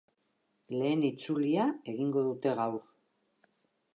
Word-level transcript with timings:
Lehen 0.77 1.03
itzulia 1.09 1.67
egingo 1.93 2.25
dute 2.31 2.53
gaur. 2.63 2.91